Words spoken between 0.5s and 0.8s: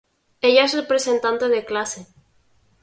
es